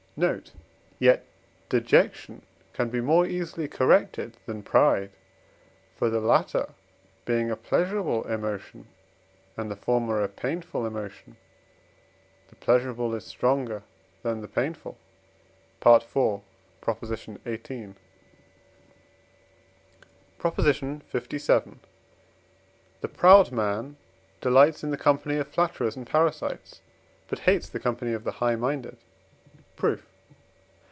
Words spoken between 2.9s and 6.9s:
more easily corrected than pride; for the latter